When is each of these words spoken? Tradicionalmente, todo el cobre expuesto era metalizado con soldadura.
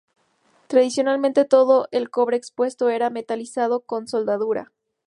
Tradicionalmente, 0.65 1.45
todo 1.45 1.87
el 1.91 2.09
cobre 2.09 2.35
expuesto 2.35 2.89
era 2.89 3.11
metalizado 3.11 3.81
con 3.81 4.07
soldadura. 4.07 4.71